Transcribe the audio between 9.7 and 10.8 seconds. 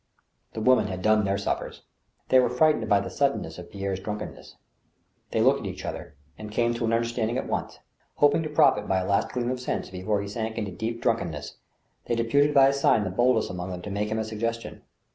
before he sank into